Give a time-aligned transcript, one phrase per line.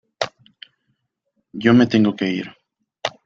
[1.53, 2.47] yo me tengo que ir.